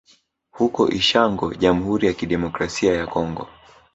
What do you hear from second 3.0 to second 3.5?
Kongo